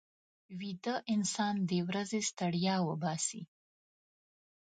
ویده 0.59 0.95
انسان 1.15 1.55
د 1.69 1.71
ورځې 1.87 2.19
ستړیا 2.29 2.75
وباسي 2.87 3.43